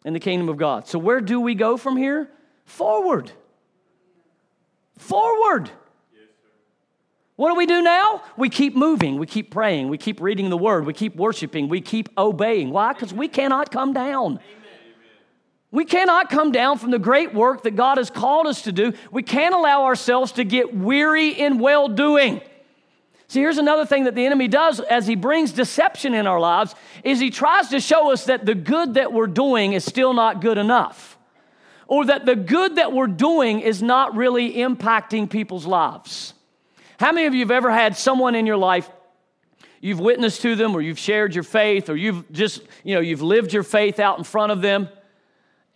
[0.04, 0.86] in the kingdom of God.
[0.86, 2.30] So, where do we go from here?
[2.64, 3.32] Forward.
[4.98, 5.70] Forward.
[7.36, 8.22] What do we do now?
[8.36, 11.80] We keep moving, we keep praying, we keep reading the word, we keep worshiping, we
[11.80, 12.70] keep obeying.
[12.70, 12.92] Why?
[12.92, 14.40] Because we cannot come down.
[15.70, 18.92] We cannot come down from the great work that God has called us to do.
[19.12, 22.40] We can't allow ourselves to get weary in well doing.
[23.28, 26.74] See, here's another thing that the enemy does as he brings deception in our lives
[27.04, 30.40] is he tries to show us that the good that we're doing is still not
[30.40, 31.17] good enough.
[31.88, 36.34] Or that the good that we're doing is not really impacting people's lives.
[37.00, 38.88] How many of you have ever had someone in your life
[39.80, 43.22] you've witnessed to them or you've shared your faith or you've just, you know, you've
[43.22, 44.88] lived your faith out in front of them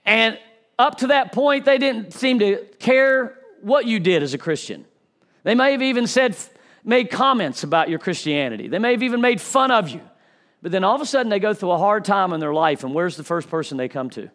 [0.04, 0.38] and
[0.78, 4.84] up to that point they didn't seem to care what you did as a Christian.
[5.44, 6.36] They may have even said
[6.84, 8.68] made comments about your Christianity.
[8.68, 10.00] They may have even made fun of you.
[10.60, 12.84] But then all of a sudden they go through a hard time in their life
[12.84, 14.30] and where's the first person they come to?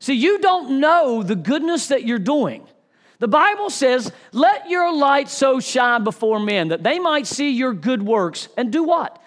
[0.00, 2.66] See, you don't know the goodness that you're doing
[3.20, 7.74] the Bible says, Let your light so shine before men that they might see your
[7.74, 9.22] good works and do what?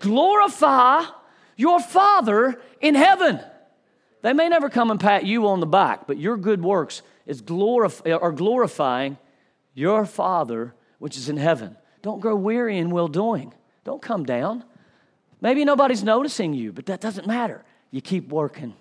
[0.00, 1.04] Glorify
[1.56, 3.40] your Father in heaven.
[4.22, 7.40] They may never come and pat you on the back, but your good works is
[7.40, 9.16] glorif- are glorifying
[9.74, 11.76] your Father which is in heaven.
[12.02, 13.54] Don't grow weary in well doing.
[13.84, 14.64] Don't come down.
[15.40, 17.64] Maybe nobody's noticing you, but that doesn't matter.
[17.92, 18.74] You keep working.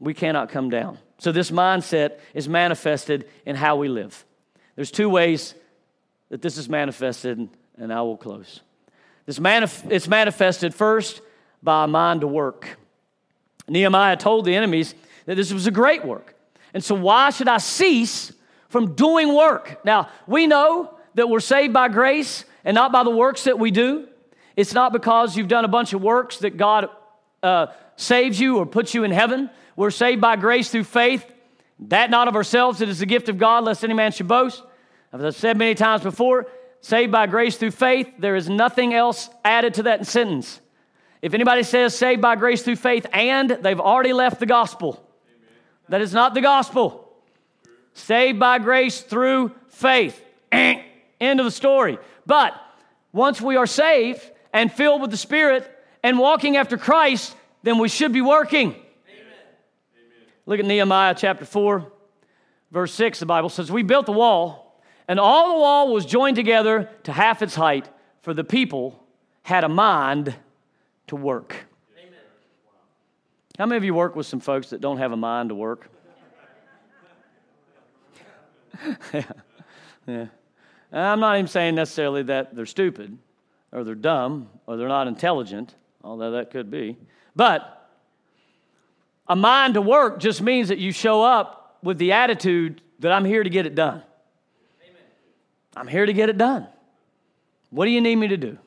[0.00, 0.98] We cannot come down.
[1.18, 4.24] So, this mindset is manifested in how we live.
[4.76, 5.54] There's two ways
[6.28, 8.60] that this is manifested, and I will close.
[9.26, 11.20] This manif- it's manifested first
[11.62, 12.78] by a mind to work.
[13.68, 14.94] Nehemiah told the enemies
[15.26, 16.34] that this was a great work.
[16.72, 18.32] And so, why should I cease
[18.68, 19.84] from doing work?
[19.84, 23.70] Now, we know that we're saved by grace and not by the works that we
[23.70, 24.06] do.
[24.56, 26.88] It's not because you've done a bunch of works that God
[27.42, 29.50] uh, saves you or puts you in heaven.
[29.78, 31.24] We're saved by grace through faith,
[31.78, 34.60] that not of ourselves, it is the gift of God, lest any man should boast.
[35.12, 36.48] As I've said many times before,
[36.80, 40.60] saved by grace through faith, there is nothing else added to that sentence.
[41.22, 44.94] If anybody says saved by grace through faith and, they've already left the gospel.
[45.28, 45.48] Amen.
[45.90, 47.12] That is not the gospel.
[47.92, 50.20] Saved by grace through faith.
[50.52, 50.82] End
[51.20, 51.98] of the story.
[52.26, 52.52] But
[53.12, 55.70] once we are saved and filled with the Spirit
[56.02, 58.74] and walking after Christ, then we should be working.
[60.48, 61.92] Look at Nehemiah chapter 4,
[62.70, 63.20] verse 6.
[63.20, 67.12] The Bible says, We built the wall, and all the wall was joined together to
[67.12, 67.86] half its height,
[68.22, 68.98] for the people
[69.42, 70.34] had a mind
[71.08, 71.54] to work.
[71.98, 72.18] Amen.
[73.58, 75.90] How many of you work with some folks that don't have a mind to work?
[79.12, 79.24] yeah.
[80.06, 80.26] yeah.
[80.90, 83.18] I'm not even saying necessarily that they're stupid
[83.70, 86.96] or they're dumb or they're not intelligent, although that could be.
[87.36, 87.77] But
[89.28, 93.24] a mind to work just means that you show up with the attitude that I'm
[93.24, 94.02] here to get it done.
[94.82, 95.02] Amen.
[95.76, 96.66] I'm here to get it done.
[97.70, 98.58] What do you need me to do?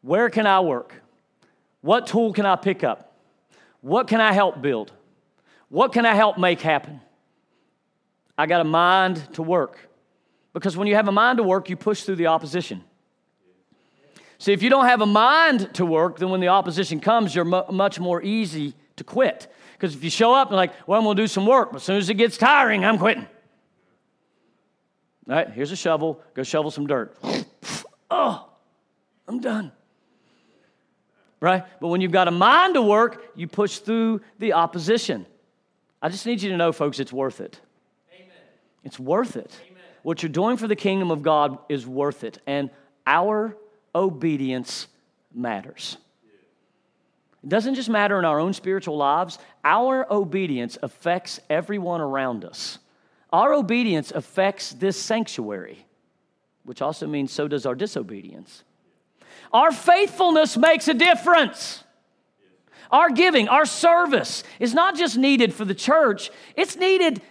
[0.00, 0.94] Where can I work?
[1.82, 3.12] What tool can I pick up?
[3.80, 4.92] What can I help build?
[5.68, 7.00] What can I help make happen?
[8.38, 9.78] I got a mind to work.
[10.52, 12.82] Because when you have a mind to work, you push through the opposition.
[14.38, 17.44] See, if you don't have a mind to work, then when the opposition comes, you're
[17.44, 19.52] mu- much more easy to quit.
[19.72, 21.76] Because if you show up and like, well, I'm going to do some work, but
[21.76, 23.26] as soon as it gets tiring, I'm quitting.
[25.28, 26.20] All right, here's a shovel.
[26.34, 27.16] Go shovel some dirt.
[28.10, 28.48] oh,
[29.28, 29.72] I'm done.
[31.40, 31.64] Right?
[31.80, 35.26] But when you've got a mind to work, you push through the opposition.
[36.00, 37.60] I just need you to know, folks, it's worth it.
[38.14, 38.28] Amen.
[38.84, 39.52] It's worth it.
[39.68, 39.82] Amen.
[40.02, 42.38] What you're doing for the kingdom of God is worth it.
[42.46, 42.70] And
[43.06, 43.56] our
[43.94, 44.88] obedience
[45.34, 45.96] matters.
[47.42, 52.78] It doesn't just matter in our own spiritual lives, our obedience affects everyone around us.
[53.32, 55.84] Our obedience affects this sanctuary,
[56.64, 58.62] which also means so does our disobedience.
[59.52, 61.82] Our faithfulness makes a difference.
[62.90, 67.22] Our giving, our service is not just needed for the church, it's needed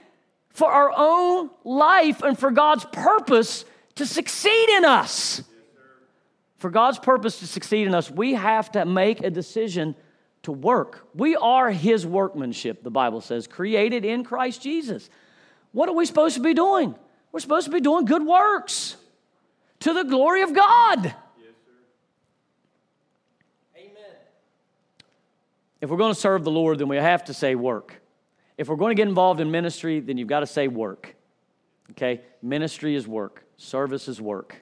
[0.50, 3.64] for our own life and for God's purpose
[3.96, 5.44] to succeed in us
[6.62, 9.96] for God's purpose to succeed in us, we have to make a decision
[10.44, 11.08] to work.
[11.16, 15.10] We are His workmanship, the Bible says, created in Christ Jesus.
[15.72, 16.94] What are we supposed to be doing?
[17.32, 18.96] We're supposed to be doing good works
[19.80, 21.04] to the glory of God.
[21.04, 21.16] Yes,
[23.76, 24.16] Amen.
[25.82, 28.00] If we're going to serve the Lord, then we have to say work.
[28.56, 31.16] If we're going to get involved in ministry, then you've got to say work.
[31.92, 32.22] Okay?
[32.44, 34.61] Ministry is work, service is work.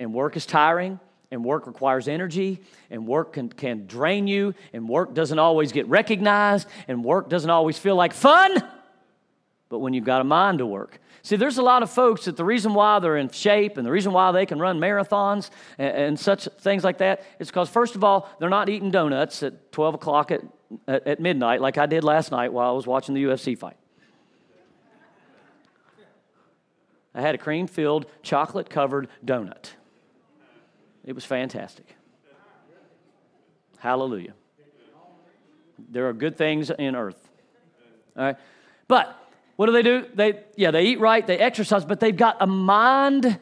[0.00, 4.88] And work is tiring, and work requires energy, and work can, can drain you, and
[4.88, 8.62] work doesn't always get recognized, and work doesn't always feel like fun.
[9.68, 12.38] But when you've got a mind to work, See, there's a lot of folks that
[12.38, 15.94] the reason why they're in shape and the reason why they can run marathons and,
[15.94, 19.70] and such things like that is because, first of all, they're not eating donuts at
[19.72, 20.40] 12 o'clock at,
[20.86, 23.76] at, at midnight like I did last night while I was watching the UFC fight.
[27.14, 29.72] I had a cream filled, chocolate covered donut.
[31.08, 31.86] It was fantastic.
[33.78, 34.34] Hallelujah.
[35.88, 37.30] There are good things in earth.
[38.14, 38.36] All right.
[38.88, 39.16] But
[39.56, 40.04] what do they do?
[40.14, 43.38] They yeah, they eat right, they exercise, but they've got a mind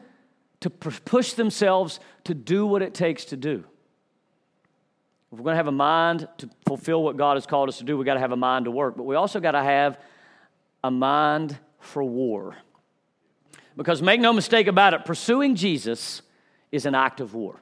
[0.61, 3.65] to push themselves to do what it takes to do.
[5.33, 7.83] If we're going to have a mind to fulfill what God has called us to
[7.83, 8.95] do, we've got to have a mind to work.
[8.95, 9.99] But we also got to have
[10.85, 12.55] a mind for war.
[13.75, 16.21] Because make no mistake about it, pursuing Jesus
[16.71, 17.59] is an act of war.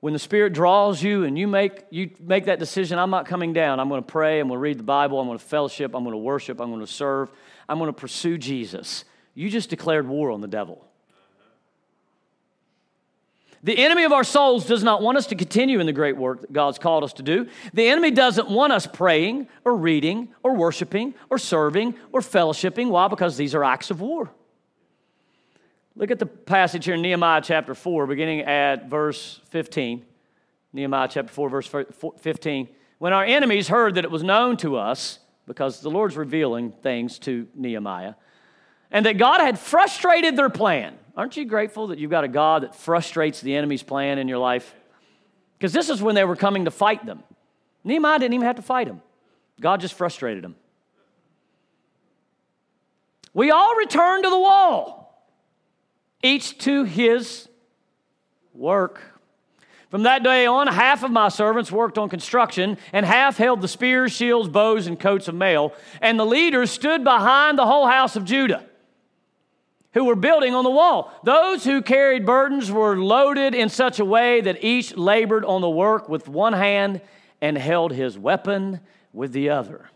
[0.00, 3.52] When the Spirit draws you and you make, you make that decision, I'm not coming
[3.52, 3.78] down.
[3.78, 6.04] I'm going to pray, I'm going to read the Bible, I'm going to fellowship, I'm
[6.04, 7.30] going to worship, I'm going to serve,
[7.68, 9.04] I'm going to pursue Jesus.
[9.34, 10.86] You just declared war on the devil.
[13.62, 16.40] The enemy of our souls does not want us to continue in the great work
[16.40, 17.46] that God's called us to do.
[17.74, 22.88] The enemy doesn't want us praying or reading or worshiping or serving or fellowshipping.
[22.88, 23.08] Why?
[23.08, 24.30] Because these are acts of war.
[26.00, 30.02] Look at the passage here in Nehemiah chapter 4, beginning at verse 15.
[30.72, 31.70] Nehemiah chapter 4, verse
[32.20, 32.68] 15.
[32.96, 37.18] When our enemies heard that it was known to us, because the Lord's revealing things
[37.18, 38.14] to Nehemiah,
[38.90, 40.96] and that God had frustrated their plan.
[41.18, 44.38] Aren't you grateful that you've got a God that frustrates the enemy's plan in your
[44.38, 44.74] life?
[45.58, 47.22] Because this is when they were coming to fight them.
[47.84, 49.02] Nehemiah didn't even have to fight them,
[49.60, 50.56] God just frustrated them.
[53.34, 54.99] We all returned to the wall,
[56.22, 57.48] each to his
[58.54, 59.00] work.
[59.90, 63.66] From that day on, half of my servants worked on construction, and half held the
[63.66, 65.74] spears, shields, bows, and coats of mail.
[66.00, 68.64] And the leaders stood behind the whole house of Judah,
[69.92, 71.12] who were building on the wall.
[71.24, 75.68] Those who carried burdens were loaded in such a way that each labored on the
[75.68, 77.00] work with one hand
[77.40, 78.78] and held his weapon
[79.12, 79.89] with the other.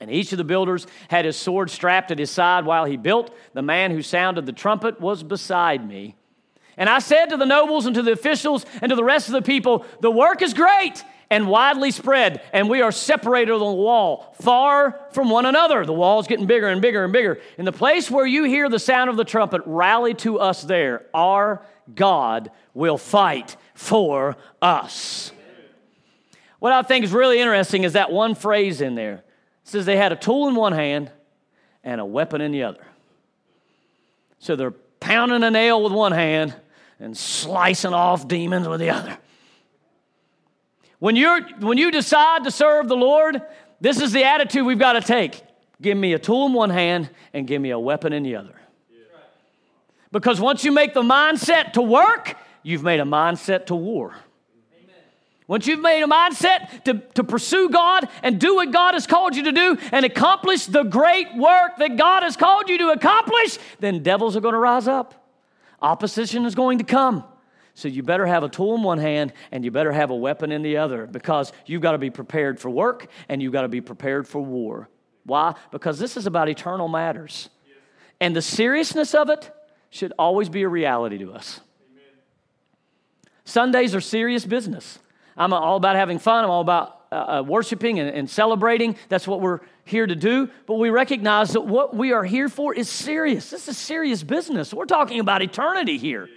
[0.00, 3.34] And each of the builders had his sword strapped at his side while he built.
[3.54, 6.16] The man who sounded the trumpet was beside me.
[6.76, 9.32] And I said to the nobles and to the officials and to the rest of
[9.32, 13.64] the people, The work is great and widely spread, and we are separated on the
[13.64, 15.84] wall, far from one another.
[15.84, 17.40] The wall's getting bigger and bigger and bigger.
[17.58, 21.06] In the place where you hear the sound of the trumpet, rally to us there.
[21.12, 25.32] Our God will fight for us.
[26.58, 29.24] What I think is really interesting is that one phrase in there.
[29.66, 31.10] Says they had a tool in one hand
[31.82, 32.86] and a weapon in the other.
[34.38, 36.54] So they're pounding a nail with one hand
[37.00, 39.18] and slicing off demons with the other.
[41.00, 43.42] When, you're, when you decide to serve the Lord,
[43.80, 45.42] this is the attitude we've got to take.
[45.82, 48.54] Give me a tool in one hand and give me a weapon in the other.
[50.12, 54.14] Because once you make the mindset to work, you've made a mindset to war.
[55.48, 59.36] Once you've made a mindset to, to pursue God and do what God has called
[59.36, 63.58] you to do and accomplish the great work that God has called you to accomplish,
[63.78, 65.30] then devils are going to rise up.
[65.80, 67.22] Opposition is going to come.
[67.74, 70.50] So you better have a tool in one hand and you better have a weapon
[70.50, 73.68] in the other because you've got to be prepared for work and you've got to
[73.68, 74.88] be prepared for war.
[75.24, 75.54] Why?
[75.70, 77.50] Because this is about eternal matters.
[78.20, 79.52] And the seriousness of it
[79.90, 81.60] should always be a reality to us.
[83.44, 84.98] Sundays are serious business.
[85.36, 86.44] I'm all about having fun.
[86.44, 88.96] I'm all about uh, uh, worshiping and, and celebrating.
[89.08, 90.50] That's what we're here to do.
[90.66, 93.50] But we recognize that what we are here for is serious.
[93.50, 94.74] This is serious business.
[94.74, 96.28] We're talking about eternity here.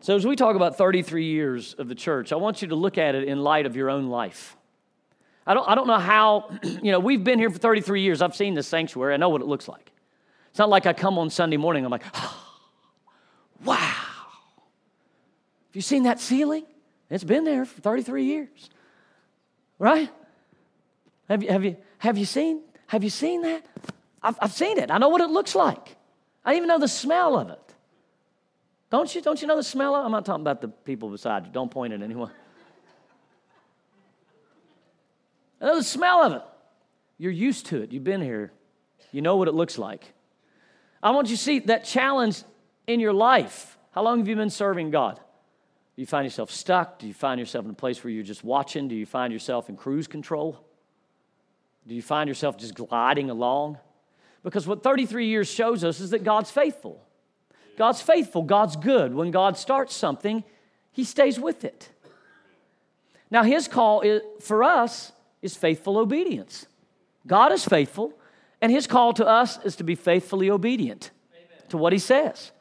[0.00, 2.98] So, as we talk about 33 years of the church, I want you to look
[2.98, 4.56] at it in light of your own life.
[5.46, 8.22] I don't, I don't know how, you know, we've been here for 33 years.
[8.22, 9.14] I've seen this sanctuary.
[9.14, 9.92] I know what it looks like.
[10.50, 12.54] It's not like I come on Sunday morning, I'm like, oh,
[13.64, 13.76] wow.
[13.76, 16.64] Have you seen that ceiling?
[17.12, 18.70] It's been there for 33 years.
[19.78, 20.10] Right?
[21.28, 22.62] Have you, have you, have you seen?
[22.86, 23.66] Have you seen that?
[24.22, 24.90] I've, I've seen it.
[24.90, 25.96] I know what it looks like.
[26.42, 27.60] I even know the smell of it.
[28.90, 29.20] Don't you?
[29.20, 30.06] Don't you know the smell of it?
[30.06, 31.52] I'm not talking about the people beside you.
[31.52, 32.30] Don't point at anyone.
[35.60, 36.42] I know the smell of it.
[37.18, 37.92] You're used to it.
[37.92, 38.52] You've been here.
[39.12, 40.14] You know what it looks like.
[41.02, 42.42] I want you to see that challenge
[42.86, 43.76] in your life.
[43.90, 45.20] How long have you been serving God?
[45.94, 46.98] Do you find yourself stuck?
[46.98, 48.88] Do you find yourself in a place where you're just watching?
[48.88, 50.64] Do you find yourself in cruise control?
[51.86, 53.78] Do you find yourself just gliding along?
[54.42, 57.04] Because what 33 years shows us is that God's faithful.
[57.76, 59.14] God's faithful, God's good.
[59.14, 60.44] When God starts something,
[60.92, 61.90] He stays with it.
[63.30, 66.66] Now, His call is, for us is faithful obedience.
[67.26, 68.12] God is faithful,
[68.60, 71.68] and His call to us is to be faithfully obedient Amen.
[71.68, 72.52] to what He says.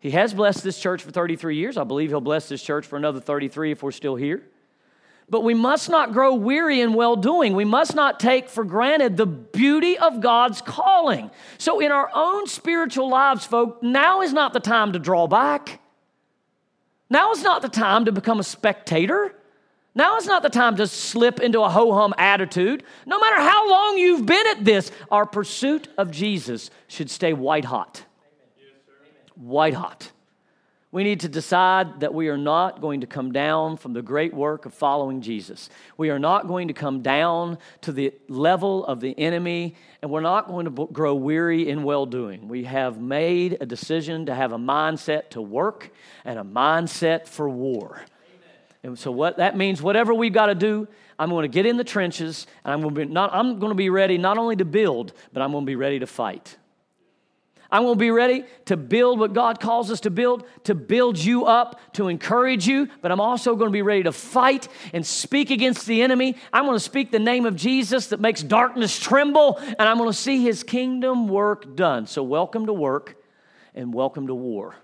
[0.00, 1.76] He has blessed this church for 33 years.
[1.76, 4.42] I believe He'll bless this church for another 33 if we're still here.
[5.28, 7.54] But we must not grow weary in well doing.
[7.54, 11.30] We must not take for granted the beauty of God's calling.
[11.58, 15.80] So, in our own spiritual lives, folk, now is not the time to draw back.
[17.10, 19.34] Now is not the time to become a spectator.
[19.96, 22.84] Now is not the time to slip into a ho hum attitude.
[23.04, 27.64] No matter how long you've been at this, our pursuit of Jesus should stay white
[27.64, 28.05] hot
[29.36, 30.10] white hot.
[30.92, 34.32] We need to decide that we are not going to come down from the great
[34.32, 35.68] work of following Jesus.
[35.98, 40.20] We are not going to come down to the level of the enemy, and we're
[40.20, 42.48] not going to grow weary in well doing.
[42.48, 45.90] We have made a decision to have a mindset to work
[46.24, 48.00] and a mindset for war.
[48.82, 51.76] And so what that means, whatever we've got to do, I'm going to get in
[51.76, 54.56] the trenches, and I'm going to be not, I'm going to be ready not only
[54.56, 56.56] to build, but I'm going to be ready to fight.
[57.70, 61.18] I'm going to be ready to build what God calls us to build, to build
[61.18, 65.04] you up, to encourage you, but I'm also going to be ready to fight and
[65.04, 66.36] speak against the enemy.
[66.52, 70.10] I'm going to speak the name of Jesus that makes darkness tremble, and I'm going
[70.10, 72.06] to see his kingdom work done.
[72.06, 73.16] So, welcome to work
[73.74, 74.76] and welcome to war.